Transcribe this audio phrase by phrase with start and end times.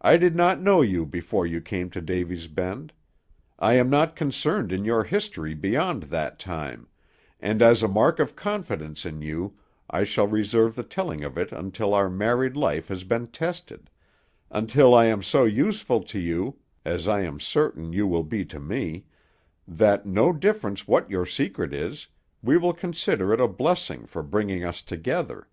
[0.00, 2.92] "I did not know you before you came to Davy's Bend:
[3.58, 6.86] I am not concerned in your history beyond that time,
[7.40, 9.58] and as a mark of confidence in you
[9.90, 13.90] I shall reserve the telling of it until our married life has been tested:
[14.48, 18.60] until I am so useful to you (as I am certain you will be to
[18.60, 19.06] me)
[19.66, 22.06] that, no difference what your secret is,
[22.44, 25.48] we will consider it a blessing for bringing us together.